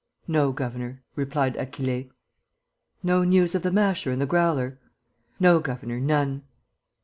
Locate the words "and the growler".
4.11-4.79